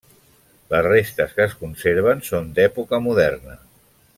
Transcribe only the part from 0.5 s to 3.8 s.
Les restes que es conserven són d'època moderna.